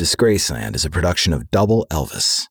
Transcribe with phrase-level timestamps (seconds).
[0.00, 2.46] Disgraceland is a production of Double Elvis.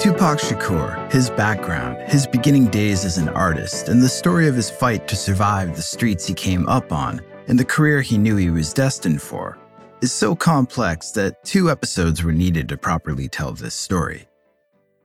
[0.00, 4.68] Tupac Shakur, his background, his beginning days as an artist, and the story of his
[4.68, 8.50] fight to survive the streets he came up on and the career he knew he
[8.50, 9.61] was destined for
[10.02, 14.26] is so complex that two episodes were needed to properly tell this story.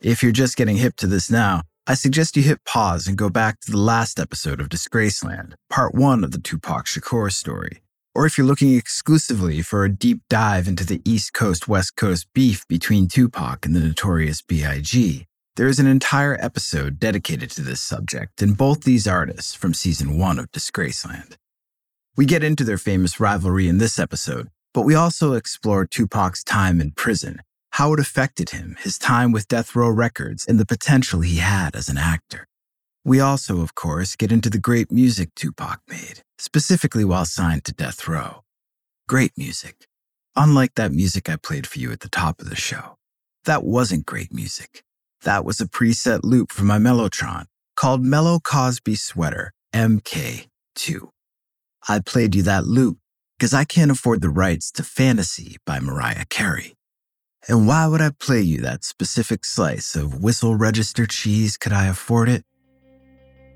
[0.01, 3.29] If you're just getting hip to this now, I suggest you hit pause and go
[3.29, 7.81] back to the last episode of Disgraceland, part one of the Tupac Shakur story.
[8.15, 12.27] Or if you're looking exclusively for a deep dive into the East Coast West Coast
[12.33, 17.81] beef between Tupac and the notorious B.I.G., there is an entire episode dedicated to this
[17.81, 21.35] subject in both these artists from season one of Disgraceland.
[22.15, 26.79] We get into their famous rivalry in this episode, but we also explore Tupac's time
[26.79, 31.21] in prison, how it affected him, his time with Death Row Records, and the potential
[31.21, 32.47] he had as an actor.
[33.05, 37.73] We also, of course, get into the great music Tupac made, specifically while signed to
[37.73, 38.43] Death Row.
[39.07, 39.85] Great music.
[40.35, 42.97] Unlike that music I played for you at the top of the show.
[43.45, 44.83] That wasn't great music.
[45.21, 51.09] That was a preset loop from my Mellotron called Mellow Cosby Sweater MK2.
[51.87, 52.97] I played you that loop
[53.37, 56.73] because I can't afford the rights to Fantasy by Mariah Carey.
[57.47, 61.85] And why would I play you that specific slice of whistle register cheese could I
[61.87, 62.43] afford it?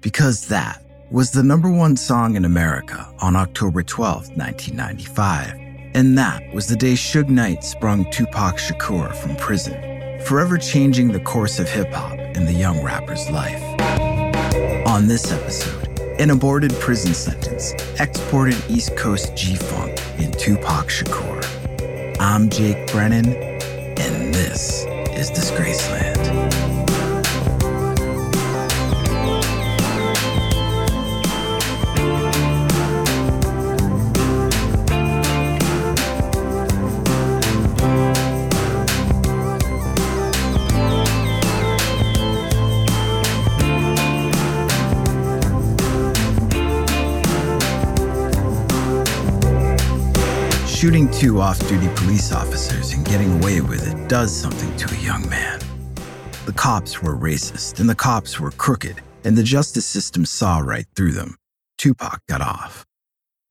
[0.02, 5.56] Because that was the number one song in America on October 12, 1995.
[5.94, 11.20] And that was the day Suge Knight sprung Tupac Shakur from prison, forever changing the
[11.20, 13.62] course of hip hop in the young rapper's life.
[14.88, 15.91] On this episode,
[16.22, 21.42] an aborted prison sentence exported East Coast G Funk in Tupac Shakur.
[22.20, 24.86] I'm Jake Brennan, and this
[25.18, 26.31] is Disgraceland.
[50.82, 54.98] Shooting two off duty police officers and getting away with it does something to a
[54.98, 55.60] young man.
[56.48, 60.88] The cops were racist, and the cops were crooked, and the justice system saw right
[60.96, 61.38] through them.
[61.78, 62.84] Tupac got off.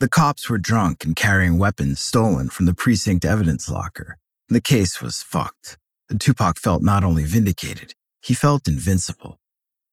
[0.01, 4.19] The cops were drunk and carrying weapons stolen from the precinct evidence locker.
[4.49, 5.79] The case was fucked.
[6.09, 9.39] And Tupac felt not only vindicated, he felt invincible.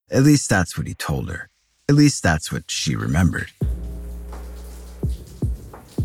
[0.09, 1.49] At least that's what he told her.
[1.87, 3.51] At least that's what she remembered.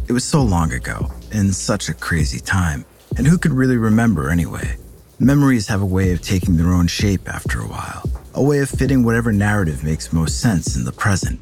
[0.09, 2.85] It was so long ago, in such a crazy time,
[3.17, 4.77] and who could really remember anyway?
[5.21, 8.03] Memories have a way of taking their own shape after a while,
[8.35, 11.41] a way of fitting whatever narrative makes most sense in the present.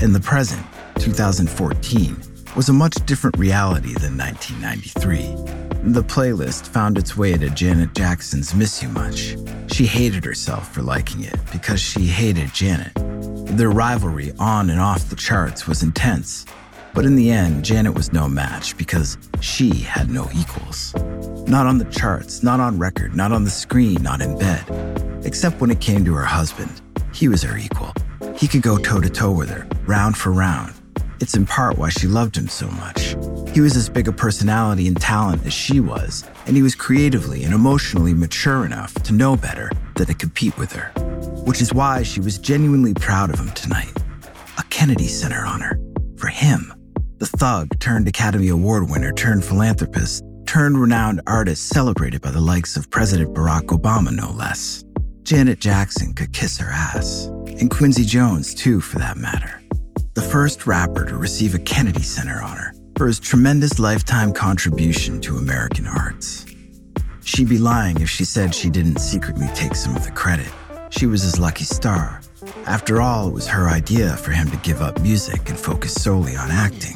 [0.00, 0.64] In the present,
[0.98, 2.16] 2014,
[2.56, 5.92] was a much different reality than 1993.
[5.92, 9.36] The playlist found its way to Janet Jackson's Miss You Much.
[9.72, 12.92] She hated herself for liking it because she hated Janet.
[13.50, 16.44] Their rivalry on and off the charts was intense,
[16.92, 20.94] but in the end, Janet was no match because she had no equals.
[21.48, 24.64] Not on the charts, not on record, not on the screen, not in bed.
[25.24, 26.82] Except when it came to her husband.
[27.14, 27.94] He was her equal.
[28.36, 30.74] He could go toe to toe with her, round for round.
[31.18, 33.16] It's in part why she loved him so much.
[33.54, 37.44] He was as big a personality and talent as she was, and he was creatively
[37.44, 40.92] and emotionally mature enough to know better than to compete with her
[41.48, 43.92] which is why she was genuinely proud of him tonight.
[44.58, 45.80] A Kennedy Center honor
[46.18, 46.74] for him,
[47.16, 52.76] the thug turned Academy Award winner turned philanthropist turned renowned artist celebrated by the likes
[52.76, 54.84] of President Barack Obama, no less.
[55.22, 59.62] Janet Jackson could kiss her ass, and Quincy Jones, too, for that matter.
[60.14, 65.38] The first rapper to receive a Kennedy Center honor for his tremendous lifetime contribution to
[65.38, 66.44] American arts.
[67.24, 70.48] She'd be lying if she said she didn't secretly take some of the credit.
[70.90, 72.20] She was his lucky star.
[72.66, 76.36] After all, it was her idea for him to give up music and focus solely
[76.36, 76.94] on acting.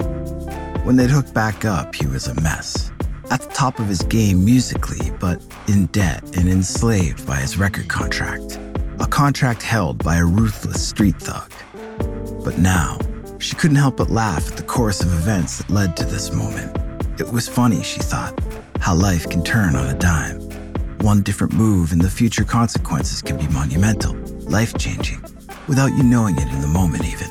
[0.84, 2.90] when they'd hooked back up, he was a mess.
[3.30, 7.88] At the top of his game musically, but in debt and enslaved by his record
[7.88, 8.58] contract.
[9.00, 11.50] A contract held by a ruthless street thug.
[12.44, 12.98] But now,
[13.38, 16.76] she couldn't help but laugh at the course of events that led to this moment.
[17.20, 18.38] It was funny, she thought,
[18.80, 20.41] how life can turn on a dime.
[21.02, 24.14] One different move and the future consequences can be monumental,
[24.48, 25.20] life changing,
[25.68, 27.30] without you knowing it in the moment, even.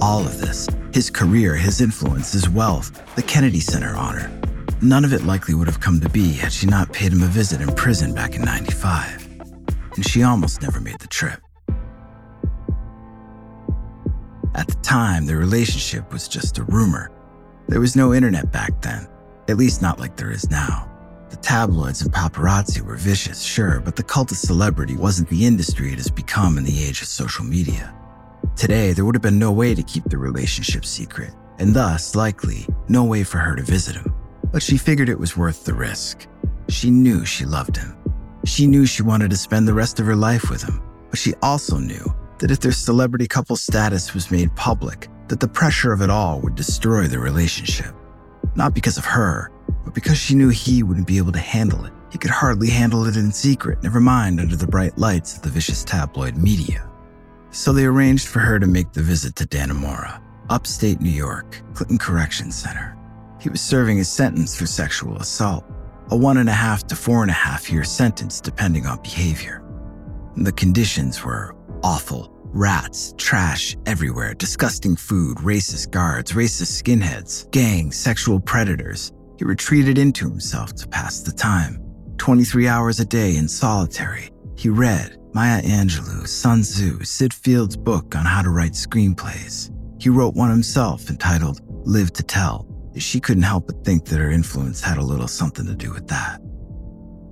[0.00, 4.30] All of this his career, his influence, his wealth, the Kennedy Center honor
[4.82, 7.26] none of it likely would have come to be had she not paid him a
[7.26, 9.28] visit in prison back in 95.
[9.96, 11.40] And she almost never made the trip.
[14.54, 17.10] At the time, their relationship was just a rumor.
[17.68, 19.06] There was no internet back then,
[19.48, 20.89] at least not like there is now.
[21.30, 25.92] The tabloids and paparazzi were vicious, sure, but the cult of celebrity wasn't the industry
[25.92, 27.94] it has become in the age of social media.
[28.56, 32.66] Today, there would have been no way to keep the relationship secret, and thus, likely,
[32.88, 34.12] no way for her to visit him.
[34.50, 36.26] But she figured it was worth the risk.
[36.68, 37.96] She knew she loved him.
[38.44, 41.34] She knew she wanted to spend the rest of her life with him, but she
[41.42, 42.04] also knew
[42.38, 46.40] that if their celebrity couple status was made public, that the pressure of it all
[46.40, 47.94] would destroy the relationship.
[48.56, 49.52] Not because of her,
[49.84, 51.92] but because she knew he wouldn't be able to handle it.
[52.10, 55.48] He could hardly handle it in secret, never mind under the bright lights of the
[55.48, 56.88] vicious tabloid media.
[57.50, 61.98] So they arranged for her to make the visit to Dannemora, upstate New York, Clinton
[61.98, 62.96] Correction Center.
[63.40, 65.64] He was serving his sentence for sexual assault,
[66.10, 69.64] a one and a half to four and a half year sentence depending on behavior.
[70.36, 78.40] The conditions were awful rats, trash everywhere, disgusting food, racist guards, racist skinheads, gangs, sexual
[78.40, 79.12] predators.
[79.40, 81.82] He retreated into himself to pass the time.
[82.18, 84.28] 23 hours a day in solitary.
[84.54, 89.70] He read Maya Angelou, Sun Tzu, Sid Field's book on how to write screenplays.
[89.98, 92.68] He wrote one himself entitled Live to Tell.
[92.98, 96.06] She couldn't help but think that her influence had a little something to do with
[96.08, 96.42] that.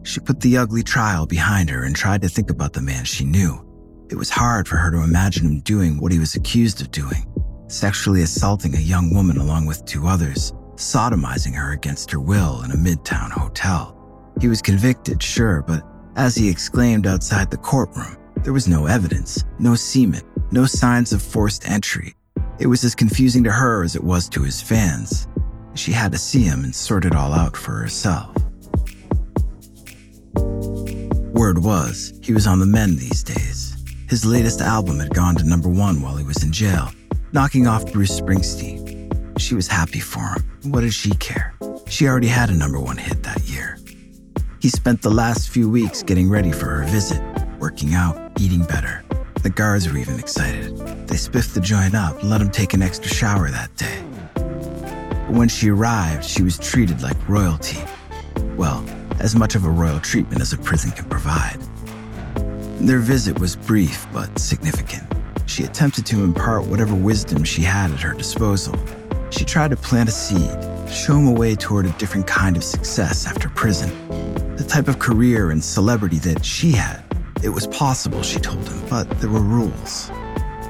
[0.03, 3.27] She put the ugly trial behind her and tried to think about the man she
[3.27, 3.63] knew.
[4.09, 7.27] It was hard for her to imagine him doing what he was accused of doing
[7.69, 12.71] sexually assaulting a young woman along with two others, sodomizing her against her will in
[12.71, 13.95] a midtown hotel.
[14.41, 15.83] He was convicted, sure, but
[16.17, 20.23] as he exclaimed outside the courtroom, there was no evidence, no semen,
[20.53, 22.15] no signs of forced entry.
[22.61, 25.27] It was as confusing to her as it was to his fans.
[25.75, 28.35] She had to see him and sort it all out for herself.
[31.35, 33.77] Word was, he was on the mend these days.
[34.09, 36.91] His latest album had gone to number one while he was in jail,
[37.33, 38.88] knocking off Bruce Springsteen.
[39.39, 40.73] She was happy for him.
[40.73, 41.55] What did she care?
[41.89, 43.79] She already had a number one hit that year.
[44.61, 47.23] He spent the last few weeks getting ready for her visit,
[47.61, 49.05] working out, eating better.
[49.43, 50.77] The guards were even excited.
[51.07, 54.03] They spiffed the joint up let him take an extra shower that day.
[54.35, 57.79] But when she arrived, she was treated like royalty.
[58.57, 58.85] Well,
[59.21, 61.59] as much of a royal treatment as a prison can provide.
[62.81, 65.05] Their visit was brief but significant.
[65.47, 68.75] She attempted to impart whatever wisdom she had at her disposal.
[69.31, 70.59] She tried to plant a seed,
[70.91, 73.91] show him a way toward a different kind of success after prison,
[74.57, 77.03] the type of career and celebrity that she had.
[77.43, 80.11] It was possible, she told him, but there were rules.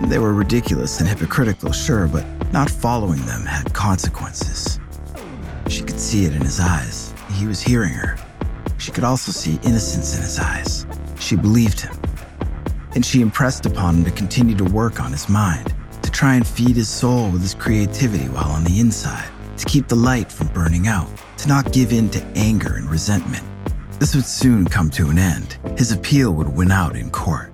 [0.02, 4.78] They were ridiculous and hypocritical, sure, but not following them had consequences.
[5.68, 7.14] She could see it in his eyes.
[7.34, 8.16] He was hearing her.
[8.78, 10.86] She could also see innocence in his eyes.
[11.18, 11.94] She believed him.
[12.94, 15.74] And she impressed upon him to continue to work on his mind,
[16.18, 19.94] try and feed his soul with his creativity while on the inside, to keep the
[19.94, 23.44] light from burning out, to not give in to anger and resentment.
[24.00, 25.58] This would soon come to an end.
[25.78, 27.52] His appeal would win out in court.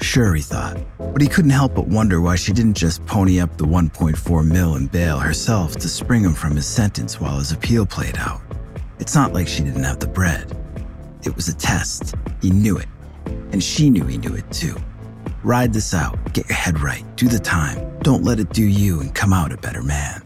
[0.00, 3.56] Sure, he thought, but he couldn't help but wonder why she didn't just pony up
[3.56, 7.86] the 1.4 mil in bail herself to spring him from his sentence while his appeal
[7.86, 8.40] played out.
[8.98, 10.52] It's not like she didn't have the bread.
[11.22, 12.16] It was a test.
[12.42, 12.88] He knew it.
[13.52, 14.74] And she knew he knew it too.
[15.44, 19.00] Ride this out, get your head right, do the time, don't let it do you
[19.00, 20.22] and come out a better man.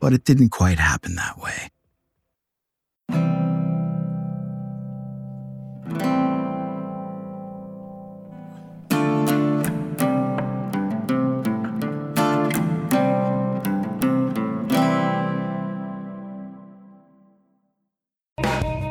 [0.00, 1.68] But it didn't quite happen that way.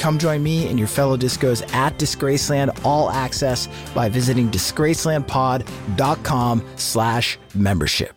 [0.00, 7.38] Come join me and your fellow discos at Disgraceland All Access by visiting disgracelandpod.com slash
[7.54, 8.14] membership.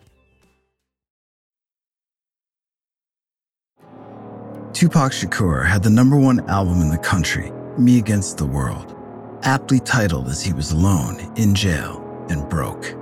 [4.72, 8.96] Tupac Shakur had the number one album in the country, Me Against the World,
[9.42, 12.94] aptly titled as he was alone, in jail, and broke.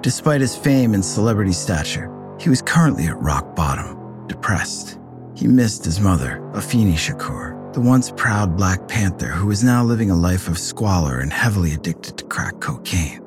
[0.00, 2.10] Despite his fame and celebrity stature,
[2.40, 4.98] he was currently at rock bottom, depressed.
[5.34, 10.10] He missed his mother, Afeni Shakur, the once proud Black Panther who was now living
[10.10, 13.22] a life of squalor and heavily addicted to crack cocaine.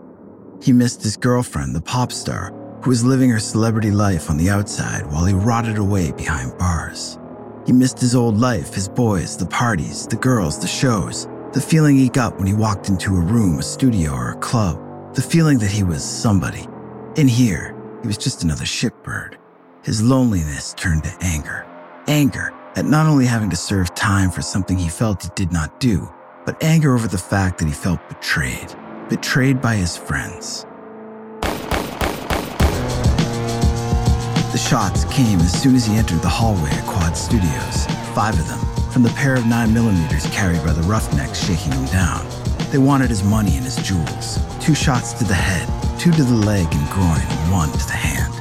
[0.61, 4.49] He missed his girlfriend, the pop star, who was living her celebrity life on the
[4.49, 7.19] outside while he rotted away behind bars.
[7.65, 11.95] He missed his old life, his boys, the parties, the girls, the shows, the feeling
[11.95, 14.79] he got when he walked into a room, a studio, or a club,
[15.13, 16.67] the feeling that he was somebody.
[17.15, 19.35] In here, he was just another shipbird.
[19.83, 21.67] His loneliness turned to anger.
[22.07, 25.79] Anger at not only having to serve time for something he felt he did not
[25.79, 26.09] do,
[26.45, 28.73] but anger over the fact that he felt betrayed,
[29.09, 30.65] betrayed by his friends.
[34.51, 38.47] The shots came as soon as he entered the hallway at Quad Studios, five of
[38.47, 38.59] them,
[38.91, 42.27] from the pair of 9mm carried by the roughnecks shaking him down.
[42.71, 44.39] They wanted his money and his jewels.
[44.59, 45.67] Two shots to the head,
[45.99, 48.33] two to the leg and groin, and one to the hand.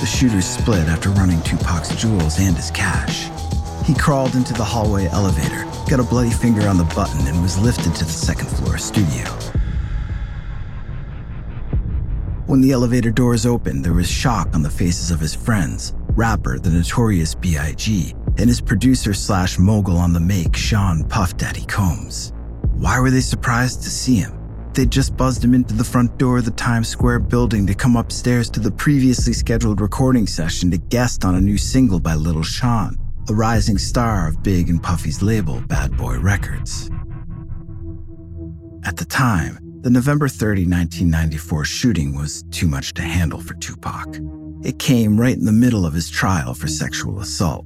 [0.00, 3.28] The shooters split after running Tupac's jewels and his cash.
[3.88, 7.58] He crawled into the hallway elevator, got a bloody finger on the button, and was
[7.58, 9.24] lifted to the second floor studio.
[12.44, 16.58] When the elevator doors opened, there was shock on the faces of his friends, rapper
[16.58, 22.34] The Notorious B.I.G., and his producer slash mogul on the make, Sean Puff Daddy Combs.
[22.74, 24.38] Why were they surprised to see him?
[24.74, 27.96] They'd just buzzed him into the front door of the Times Square building to come
[27.96, 32.42] upstairs to the previously scheduled recording session to guest on a new single by Little
[32.42, 36.90] Shawn a rising star of Big and Puffy's label, Bad Boy Records.
[38.84, 44.18] At the time, the November 30, 1994 shooting was too much to handle for Tupac.
[44.64, 47.64] It came right in the middle of his trial for sexual assault.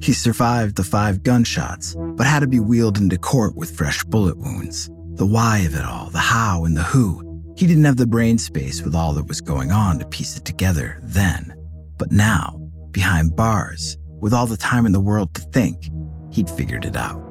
[0.00, 4.36] He survived the five gunshots, but had to be wheeled into court with fresh bullet
[4.36, 4.88] wounds.
[5.14, 7.24] The why of it all, the how, and the who.
[7.56, 10.44] He didn't have the brain space with all that was going on to piece it
[10.44, 11.54] together then.
[11.96, 12.60] But now,
[12.92, 15.90] behind bars, with all the time in the world to think,
[16.30, 17.28] he'd figured it out.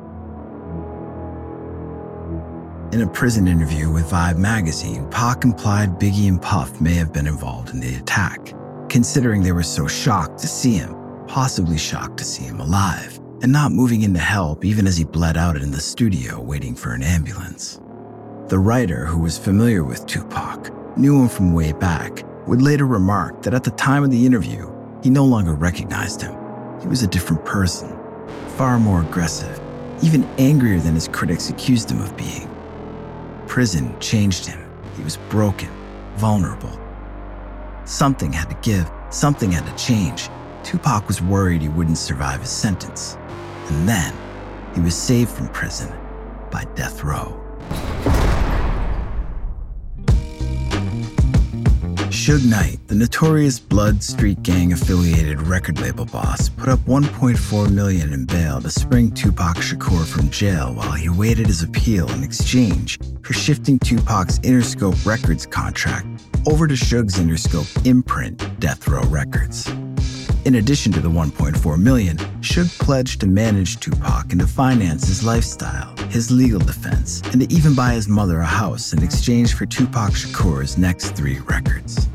[2.94, 7.28] In a prison interview with Vibe magazine, Pac implied Biggie and Puff may have been
[7.28, 8.54] involved in the attack,
[8.88, 10.96] considering they were so shocked to see him,
[11.28, 15.04] possibly shocked to see him alive, and not moving in to help even as he
[15.04, 17.82] bled out in the studio waiting for an ambulance.
[18.48, 23.42] The writer, who was familiar with Tupac, knew him from way back, would later remark
[23.44, 24.72] that at the time of the interview,
[25.04, 26.47] he no longer recognized him.
[26.88, 28.00] He was a different person,
[28.56, 29.60] far more aggressive,
[30.02, 32.50] even angrier than his critics accused him of being.
[33.46, 34.66] Prison changed him.
[34.96, 35.68] He was broken,
[36.16, 36.80] vulnerable.
[37.84, 40.30] Something had to give, something had to change.
[40.64, 43.18] Tupac was worried he wouldn't survive his sentence.
[43.68, 44.14] And then
[44.74, 45.94] he was saved from prison
[46.52, 47.47] by death row.
[52.28, 58.12] Suge Knight, the notorious Blood Street Gang affiliated record label boss, put up 1.4 million
[58.12, 63.00] in bail to spring Tupac Shakur from jail while he awaited his appeal in exchange
[63.22, 66.06] for shifting Tupac's Interscope Records contract
[66.46, 69.66] over to Suge's Interscope imprint, Death Row Records.
[70.44, 75.24] In addition to the 1.4 million, Suge pledged to manage Tupac and to finance his
[75.24, 79.66] lifestyle, his legal defense, and to even buy his mother a house in exchange for
[79.66, 82.10] Tupac Shakur's next three records.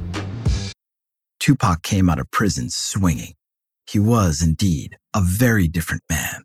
[1.43, 3.35] Tupac came out of prison swinging.
[3.91, 6.45] He was indeed a very different man.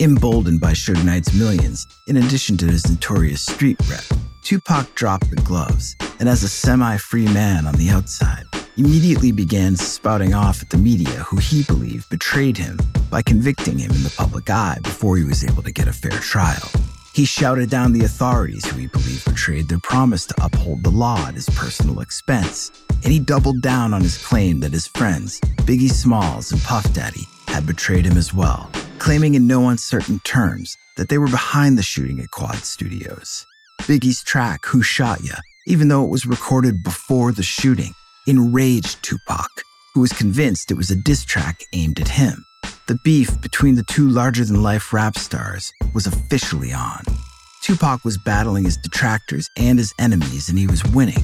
[0.00, 4.02] Emboldened by Suge Knight's millions, in addition to his notorious street rep,
[4.44, 8.44] Tupac dropped the gloves and, as a semi free man on the outside,
[8.78, 12.78] immediately began spouting off at the media who he believed betrayed him
[13.10, 16.18] by convicting him in the public eye before he was able to get a fair
[16.18, 16.70] trial.
[17.18, 21.26] He shouted down the authorities who he believed betrayed their promise to uphold the law
[21.26, 22.70] at his personal expense,
[23.02, 27.26] and he doubled down on his claim that his friends, Biggie Smalls and Puff Daddy,
[27.48, 28.70] had betrayed him as well,
[29.00, 33.44] claiming in no uncertain terms that they were behind the shooting at Quad Studios.
[33.80, 37.94] Biggie's track, Who Shot Ya, even though it was recorded before the shooting,
[38.28, 39.50] enraged Tupac,
[39.92, 42.44] who was convinced it was a diss track aimed at him.
[42.88, 47.02] The beef between the two larger than life rap stars was officially on.
[47.60, 51.22] Tupac was battling his detractors and his enemies, and he was winning.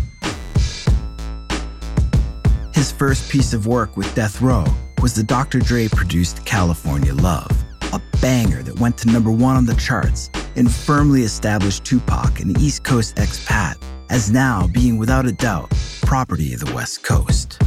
[2.75, 4.67] His first piece of work with Death Row
[5.01, 5.59] was the Dr.
[5.59, 7.51] Dre produced California Love,
[7.95, 12.61] a banger that went to number one on the charts and firmly established Tupac, an
[12.61, 15.71] East Coast expat, as now being without a doubt
[16.03, 17.59] property of the West Coast.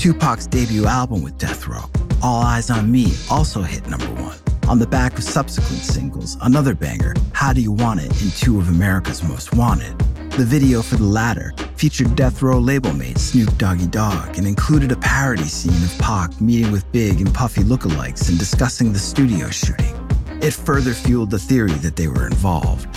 [0.00, 1.84] Tupac's debut album with Death Row,
[2.22, 4.38] All Eyez on Me, also hit number one.
[4.66, 8.58] On the back of subsequent singles, another banger, How Do You Want It, and two
[8.58, 9.98] of Amerikaz Most Wanted.
[10.30, 14.90] The video for the latter featured Death Row label mate Snoop Doggy Dogg and included
[14.90, 19.50] a parody scene of Pac meeting with Big and Puffy lookalikes and discussing the studio
[19.50, 19.94] shooting.
[20.40, 22.88] It further fueled the theory that they were involved.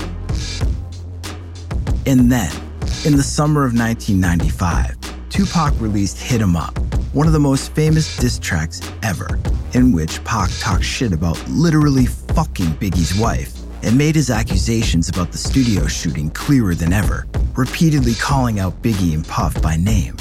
[2.05, 2.55] And then,
[3.03, 4.95] in the summer of 1995,
[5.29, 6.77] Tupac released Hit 'em Up,
[7.13, 9.39] one of the most famous diss tracks ever,
[9.73, 13.53] in which Pac talked shit about literally fucking Biggie's wife
[13.83, 19.13] and made his accusations about the studio shooting clearer than ever, repeatedly calling out Biggie
[19.13, 20.17] and Puff by name.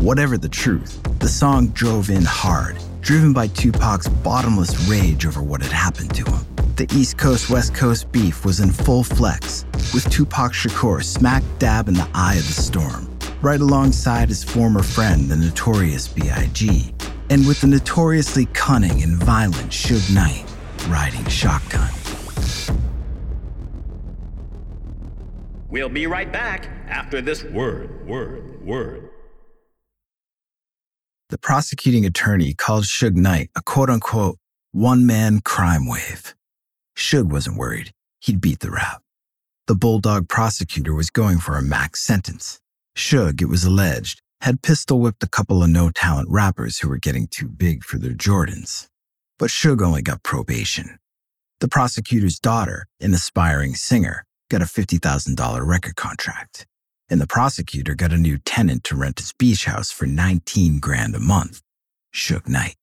[0.00, 5.62] Whatever the truth, the song drove in hard, driven by Tupac's bottomless rage over what
[5.62, 6.46] had happened to him.
[6.74, 11.86] The East Coast West Coast beef was in full flex, with Tupac Shakur smack dab
[11.86, 16.94] in the eye of the storm, right alongside his former friend, the notorious B.I.G.,
[17.30, 20.44] and with the notoriously cunning and violent Suge Knight
[20.88, 21.90] riding shotgun.
[25.68, 29.10] We'll be right back after this word, word, word.
[31.28, 34.38] The prosecuting attorney called Suge Knight a quote unquote
[34.70, 36.34] one man crime wave.
[36.96, 37.92] Suge wasn't worried.
[38.20, 39.02] He'd beat the rap.
[39.66, 42.60] The Bulldog prosecutor was going for a max sentence.
[42.96, 46.96] Suge, it was alleged, had pistol whipped a couple of no talent rappers who were
[46.96, 48.88] getting too big for their Jordans.
[49.38, 50.98] But Suge only got probation.
[51.60, 56.66] The prosecutor's daughter, an aspiring singer, got a $50,000 record contract.
[57.10, 61.14] And the prosecutor got a new tenant to rent his beach house for 19 grand
[61.14, 61.60] a month.
[62.14, 62.76] Suge Knight.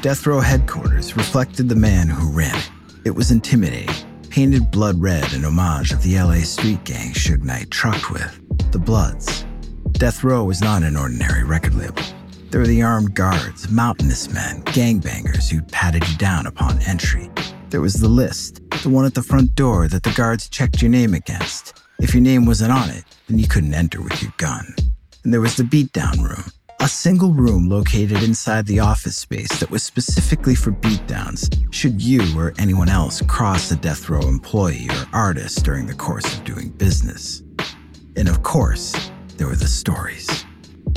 [0.00, 2.70] Death Row headquarters reflected the man who ran it.
[3.04, 3.94] It was intimidating,
[4.36, 8.38] painted blood red in homage of the LA street gang Suge Knight trucked with,
[8.70, 9.46] the Bloods.
[9.92, 12.02] Death Row was not an ordinary record label.
[12.50, 17.30] There were the armed guards, mountainous men, gangbangers who patted you down upon entry.
[17.70, 20.90] There was the list, the one at the front door that the guards checked your
[20.90, 21.82] name against.
[21.98, 24.66] If your name wasn't on it, then you couldn't enter with your gun.
[25.24, 26.44] And there was the beatdown room,
[26.86, 32.22] a single room located inside the office space that was specifically for beatdowns should you
[32.38, 36.68] or anyone else cross a death row employee or artist during the course of doing
[36.68, 37.42] business.
[38.14, 40.28] And of course, there were the stories.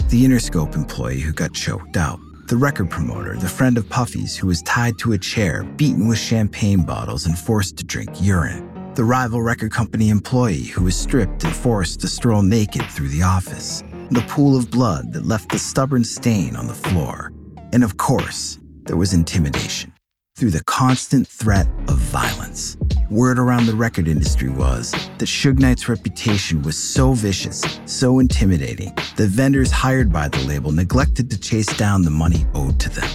[0.10, 4.46] The Interscope employee who got choked out, the record promoter, the friend of Puffy's who
[4.46, 9.04] was tied to a chair, beaten with champagne bottles, and forced to drink urine, the
[9.04, 13.84] rival record company employee who was stripped and forced to stroll naked through the office,
[14.16, 17.32] the pool of blood that left the stubborn stain on the floor.
[17.74, 19.94] And of course, there was intimidation
[20.36, 22.78] through the constant threat of violence.
[23.12, 28.96] Word around the record industry was that Suge Knight's reputation was so vicious, so intimidating,
[29.18, 33.10] that vendors hired by the label neglected to chase down the money owed to them.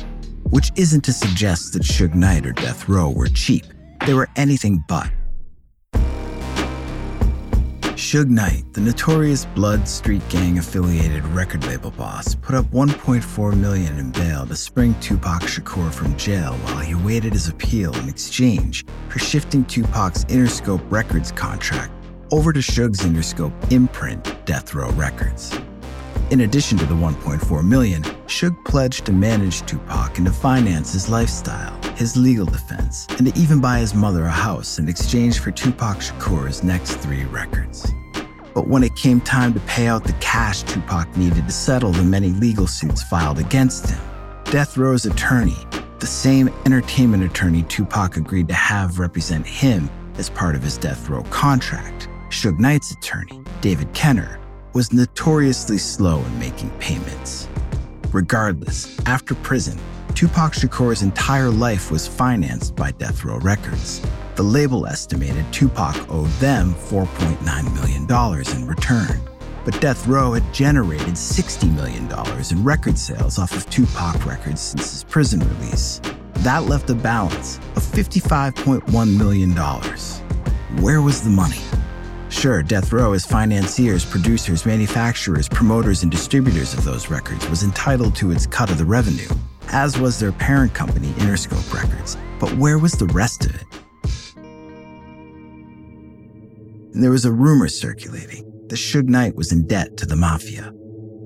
[0.50, 3.64] Which isn't to suggest that Suge Knight or Death Row were cheap.
[4.06, 5.10] They were anything but.
[7.94, 13.96] Suge Knight, the notorious Blood Street Gang affiliated record label boss, put up 1.4 million
[13.98, 18.84] in bail to spring Tupac Shakur from jail while he awaited his appeal in exchange
[19.08, 21.92] for shifting Tupac's Interscope Records contract
[22.32, 25.56] over to Suge's Interscope imprint, Death Row Records.
[26.30, 31.08] In addition to the 1.4 million, Suge pledged to manage Tupac and to finance his
[31.08, 35.50] lifestyle, his legal defense, and to even buy his mother a house in exchange for
[35.50, 37.86] Tupac Shakur's next three records.
[38.54, 42.04] But when it came time to pay out the cash Tupac needed to settle the
[42.04, 44.00] many legal suits filed against him,
[44.44, 45.56] Death Row's attorney,
[45.98, 51.08] the same entertainment attorney Tupac agreed to have represent him as part of his Death
[51.08, 54.38] Row contract, Suge Knight's attorney, David Kenner,
[54.72, 57.48] was notoriously slow in making payments.
[58.12, 59.78] Regardless, after prison,
[60.14, 64.00] Tupac Shakur's entire life was financed by Death Row Records.
[64.36, 69.20] The label estimated Tupac owed them $4.9 million in return,
[69.64, 72.08] but Death Row had generated $60 million
[72.48, 76.00] in record sales off of Tupac records since his prison release.
[76.36, 79.50] That left a balance of $55.1 million.
[80.80, 81.60] Where was the money?
[82.28, 88.14] Sure, Death Row, as financiers, producers, manufacturers, promoters, and distributors of those records, was entitled
[88.16, 89.28] to its cut of the revenue,
[89.68, 92.16] as was their parent company, Interscope Records.
[92.38, 93.66] But where was the rest of it?
[96.92, 100.72] And there was a rumor circulating that Suge Knight was in debt to the mafia.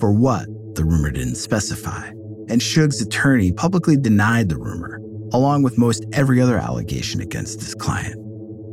[0.01, 2.09] For what, the rumor didn't specify.
[2.49, 5.01] And Suge's attorney publicly denied the rumor,
[5.33, 8.17] along with most every other allegation against his client.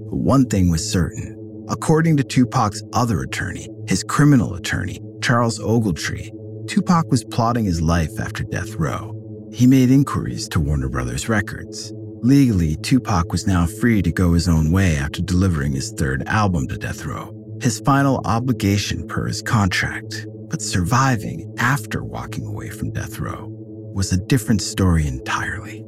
[0.09, 1.35] But one thing was certain
[1.67, 6.29] According to Tupac's other attorney, his criminal attorney, Charles Ogletree,
[6.67, 9.14] Tupac was plotting his life after death row.
[9.55, 11.91] He made inquiries to Warner Brothers Records.
[12.21, 16.67] Legally, Tupac was now free to go his own way after delivering his third album
[16.67, 20.27] to death row, his final obligation per his contract.
[20.49, 23.47] But surviving after walking away from death row
[23.95, 25.85] was a different story entirely.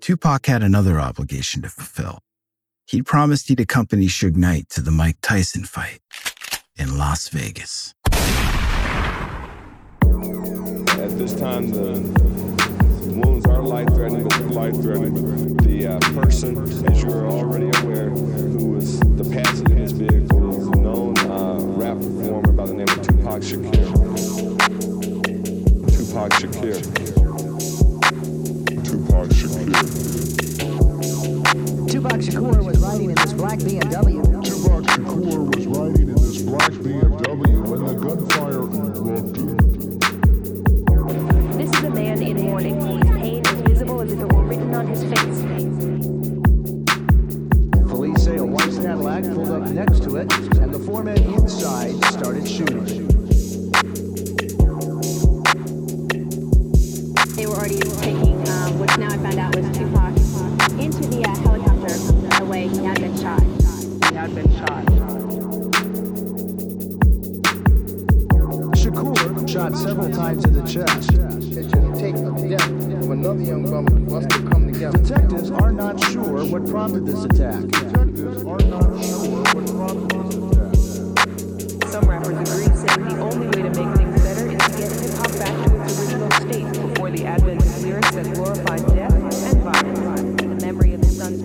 [0.00, 2.20] Tupac had another obligation to fulfill
[2.88, 6.00] He'd promised he'd accompany Suge Knight to the Mike Tyson fight
[6.78, 7.94] in Las Vegas.
[11.18, 11.98] This time, the
[13.10, 15.56] wounds are life-threatening, life-threatening.
[15.56, 20.56] The uh, person, as you are already aware, who was the passenger in this vehicle
[20.56, 23.72] is a known uh, rap performer by the name of Tupac Shakur.
[25.90, 26.78] Tupac Shakur.
[28.84, 29.74] Tupac Shakur.
[31.90, 34.27] Tupac Shakur was riding in this black BMW.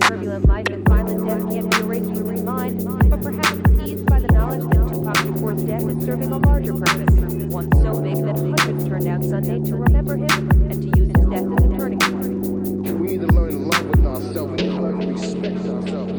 [0.08, 4.20] Turbulent life and violent death can't be erased from his mind, but perhaps eased by
[4.20, 8.36] the knowledge that Tupac Shakur's death is serving a larger purpose, one so big that
[8.36, 11.98] hundreds turned out Sunday to remember him and to use his death as a turning
[11.98, 12.98] point.
[13.00, 14.62] We need to learn to love with ourselves.
[14.62, 16.13] To learn to respect ourselves.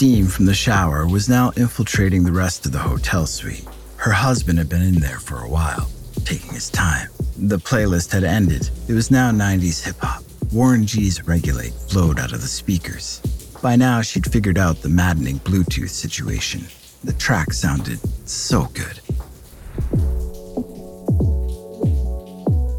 [0.00, 3.68] Steam from the shower was now infiltrating the rest of the hotel suite.
[3.98, 5.90] Her husband had been in there for a while,
[6.24, 7.10] taking his time.
[7.36, 8.70] The playlist had ended.
[8.88, 10.22] It was now 90s hip hop.
[10.54, 13.20] Warren G's Regulate flowed out of the speakers.
[13.60, 16.62] By now, she'd figured out the maddening Bluetooth situation.
[17.04, 19.00] The track sounded so good.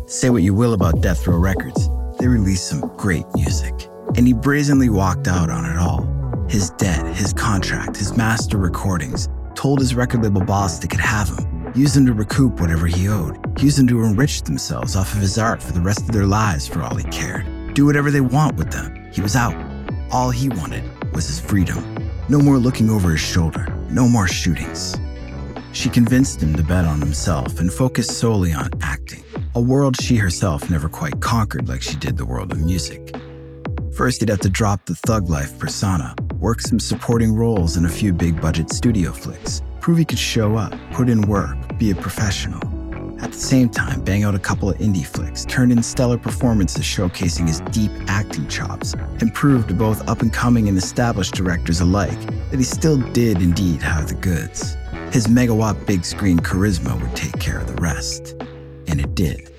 [0.09, 3.75] Say what you will about Death Row Records, they released some great music.
[4.17, 6.10] And he brazenly walked out on it all.
[6.51, 11.29] His debt, his contract, his master recordings, told his record label boss they could have
[11.29, 15.21] him, use him to recoup whatever he owed, use him to enrich themselves off of
[15.21, 18.19] his art for the rest of their lives for all he cared, do whatever they
[18.19, 19.09] want with them.
[19.13, 19.55] He was out.
[20.11, 20.83] All he wanted
[21.13, 22.11] was his freedom.
[22.27, 24.97] No more looking over his shoulder, no more shootings.
[25.71, 29.23] She convinced him to bet on himself and focus solely on acting,
[29.55, 33.15] a world she herself never quite conquered like she did the world of music.
[33.95, 37.89] First, he'd have to drop the thug life persona, work some supporting roles in a
[37.89, 41.95] few big budget studio flicks, prove he could show up, put in work, be a
[41.95, 42.59] professional.
[43.21, 46.83] At the same time, bang out a couple of indie flicks, turn in stellar performances
[46.83, 51.79] showcasing his deep acting chops, and prove to both up and coming and established directors
[51.79, 54.75] alike that he still did indeed have the goods.
[55.11, 58.35] His megawatt big screen charisma would take care of the rest.
[58.87, 59.53] And it did.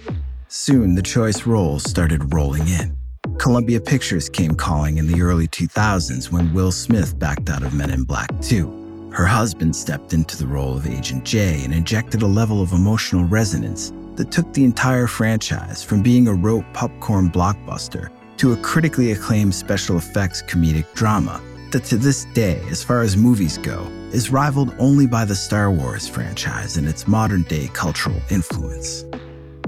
[0.48, 3.01] Soon, the choice roles started rolling in.
[3.42, 7.90] Columbia Pictures came calling in the early 2000s when Will Smith backed out of Men
[7.90, 9.10] in Black 2.
[9.12, 13.24] Her husband stepped into the role of Agent J and injected a level of emotional
[13.24, 19.10] resonance that took the entire franchise from being a rote popcorn blockbuster to a critically
[19.10, 24.30] acclaimed special effects comedic drama that to this day, as far as movies go, is
[24.30, 29.04] rivaled only by the Star Wars franchise in its modern day cultural influence.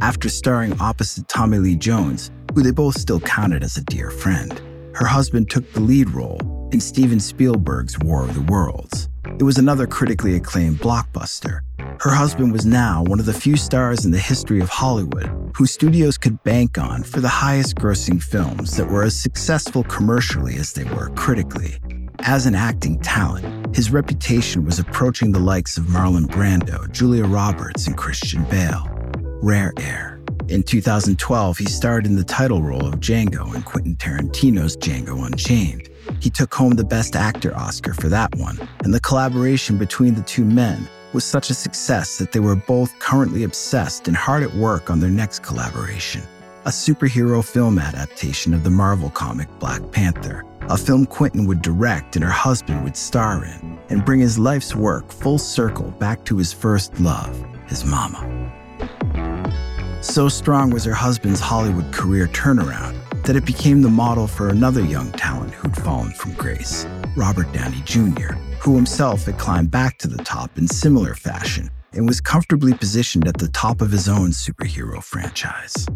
[0.00, 4.60] After starring opposite Tommy Lee Jones, who they both still counted as a dear friend,
[4.94, 9.08] her husband took the lead role in Steven Spielberg's War of the Worlds.
[9.38, 11.60] It was another critically acclaimed blockbuster.
[12.00, 15.72] Her husband was now one of the few stars in the history of Hollywood whose
[15.72, 20.72] studios could bank on for the highest grossing films that were as successful commercially as
[20.72, 21.78] they were critically.
[22.20, 27.86] As an acting talent, his reputation was approaching the likes of Marlon Brando, Julia Roberts,
[27.86, 28.88] and Christian Bale.
[29.42, 30.13] Rare air.
[30.48, 35.88] In 2012, he starred in the title role of Django in Quentin Tarantino's Django Unchained.
[36.20, 40.22] He took home the Best Actor Oscar for that one, and the collaboration between the
[40.22, 44.54] two men was such a success that they were both currently obsessed and hard at
[44.54, 46.22] work on their next collaboration
[46.66, 52.16] a superhero film adaptation of the Marvel comic Black Panther, a film Quentin would direct
[52.16, 56.38] and her husband would star in, and bring his life's work full circle back to
[56.38, 58.50] his first love, his mama.
[60.04, 64.82] So strong was her husband's Hollywood career turnaround that it became the model for another
[64.82, 66.86] young talent who'd fallen from grace,
[67.16, 72.06] Robert Downey Jr., who himself had climbed back to the top in similar fashion and
[72.06, 75.86] was comfortably positioned at the top of his own superhero franchise.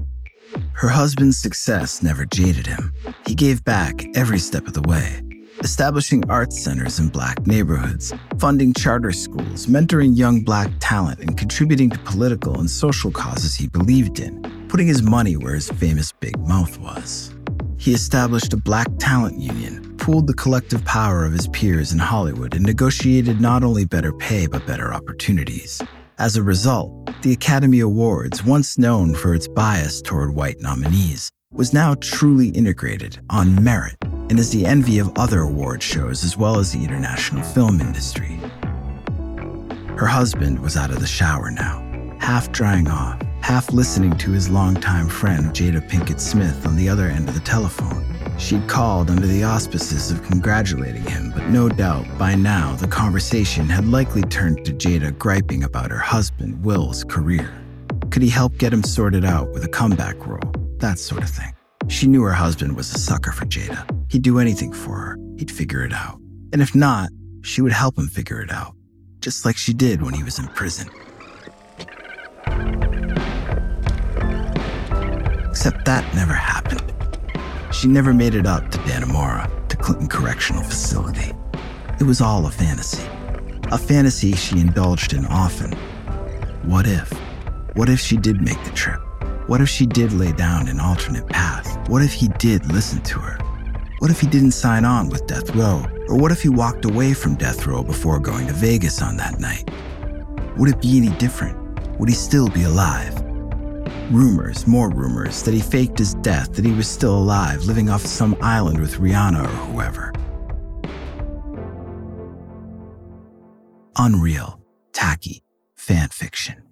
[0.72, 2.94] Her husband's success never jaded him.
[3.26, 5.20] He gave back every step of the way,
[5.60, 11.90] establishing arts centers in black neighborhoods, funding charter schools, mentoring young black talent, and contributing
[11.90, 16.38] to political and social causes he believed in, putting his money where his famous big
[16.40, 17.34] mouth was.
[17.76, 22.54] He established a black talent union, pooled the collective power of his peers in Hollywood,
[22.54, 25.80] and negotiated not only better pay but better opportunities.
[26.18, 26.92] As a result,
[27.22, 33.20] the Academy Awards, once known for its bias toward white nominees, was now truly integrated
[33.30, 33.97] on merit
[34.30, 38.38] and is the envy of other award shows as well as the international film industry.
[39.96, 41.82] Her husband was out of the shower now,
[42.20, 47.06] half drying off, half listening to his longtime friend Jada Pinkett Smith on the other
[47.06, 48.04] end of the telephone.
[48.38, 53.66] She'd called under the auspices of congratulating him, but no doubt by now the conversation
[53.66, 57.52] had likely turned to Jada griping about her husband, Will's career.
[58.10, 60.52] Could he help get him sorted out with a comeback role?
[60.76, 61.52] That sort of thing.
[61.88, 63.97] She knew her husband was a sucker for Jada.
[64.10, 66.18] He'd do anything for her, he'd figure it out.
[66.52, 67.10] And if not,
[67.42, 68.74] she would help him figure it out,
[69.20, 70.88] just like she did when he was in prison.
[75.50, 76.82] Except that never happened.
[77.70, 81.32] She never made it up to Dannemora, to Clinton Correctional Facility.
[82.00, 83.06] It was all a fantasy.
[83.70, 85.72] A fantasy she indulged in often.
[86.62, 87.12] What if?
[87.74, 89.00] What if she did make the trip?
[89.48, 91.88] What if she did lay down an alternate path?
[91.90, 93.47] What if he did listen to her?
[93.98, 95.84] What if he didn't sign on with Death Row?
[96.06, 99.40] Or what if he walked away from Death Row before going to Vegas on that
[99.40, 99.68] night?
[100.56, 101.58] Would it be any different?
[101.98, 103.20] Would he still be alive?
[104.12, 108.02] Rumors, more rumors, that he faked his death, that he was still alive, living off
[108.02, 110.12] some island with Rihanna or whoever.
[113.96, 114.60] Unreal,
[114.92, 115.42] tacky,
[115.74, 116.62] fan fiction.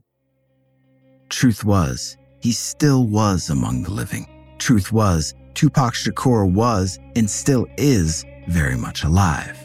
[1.29, 4.29] Truth was, he still was among the living.
[4.59, 9.57] Truth was, Tupac Shakur was and still is very much alive.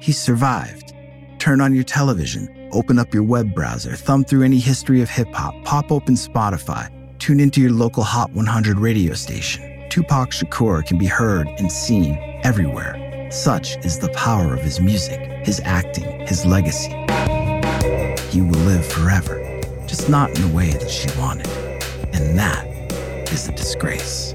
[0.00, 0.92] He survived.
[1.38, 5.32] Turn on your television, open up your web browser, thumb through any history of hip
[5.32, 9.88] hop, pop open Spotify, tune into your local Hot 100 radio station.
[9.88, 13.28] Tupac Shakur can be heard and seen everywhere.
[13.30, 16.90] Such is the power of his music, his acting, his legacy.
[18.30, 21.46] He will live forever, just not in the way that she wanted.
[22.12, 22.66] And that
[23.30, 24.32] is a disgrace.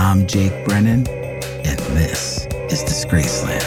[0.00, 3.58] I'm Jake Brennan, and this is Disgraceland.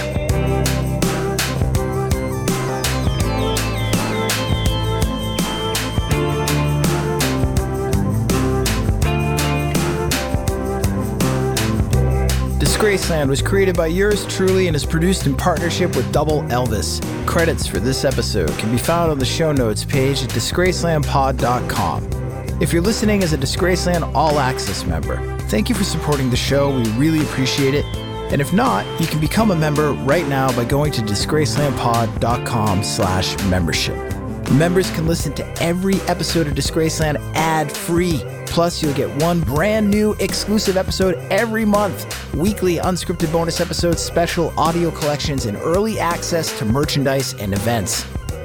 [12.59, 17.01] Disgraceland was created by yours truly and is produced in partnership with Double Elvis.
[17.27, 22.07] Credits for this episode can be found on the show notes page at disgracelandpod.com.
[22.61, 26.73] If you're listening as a Disgraceland All Access member, thank you for supporting the show.
[26.73, 27.85] We really appreciate it.
[28.31, 33.37] And if not, you can become a member right now by going to disgracelandpod.com slash
[33.49, 33.95] membership.
[34.51, 38.21] Members can listen to every episode of Disgraceland ad-free.
[38.45, 42.33] Plus, you'll get one brand new exclusive episode every month.
[42.33, 48.03] Weekly unscripted bonus episodes, special audio collections, and early access to merchandise and events.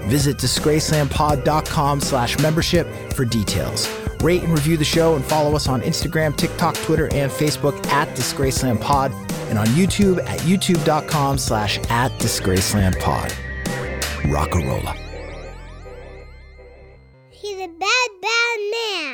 [0.08, 3.95] Visit disgracelandpod.com slash membership for details.
[4.22, 8.08] Rate and review the show and follow us on Instagram, TikTok, Twitter, and Facebook at
[8.16, 9.12] Disgraceland Pod
[9.48, 13.32] and on YouTube at youtube.com slash at Disgraceland Pod.
[14.26, 14.94] Rock a rolla.
[17.30, 19.05] He's a bad, bad man.